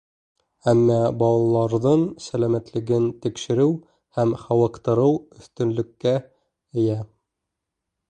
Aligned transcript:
Әммә 0.71 0.95
балаларҙың 1.23 2.05
сәләмәтлеген 2.29 3.07
тикшереү 3.27 3.69
һәм 4.21 4.35
һауыҡтырыу 4.47 5.15
өҫтөнлөккә 5.39 6.19
эйә. 6.23 7.03